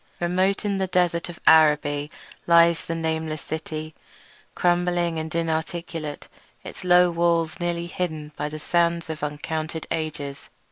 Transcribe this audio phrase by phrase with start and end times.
[0.19, 2.09] Remote in the desert of Araby
[2.47, 3.93] lies the nameless city,
[4.55, 6.27] crumbling and inarticulate,
[6.63, 10.49] its low walls nearly hidden by the sands of uncounted ages.